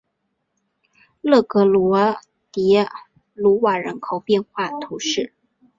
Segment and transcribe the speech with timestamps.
[1.21, 2.15] 勒格罗
[2.51, 2.83] 迪
[3.35, 5.31] 鲁瓦人口变化图示